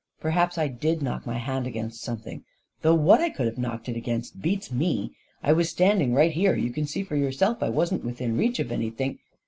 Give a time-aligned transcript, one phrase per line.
[0.19, 2.43] Perhaps I did knock my hand against something—
[2.81, 5.13] though what I could have knocked it against beats me.
[5.43, 8.71] I was standing right here— you can see for yourself I wasn't within reach of
[8.71, 9.19] anything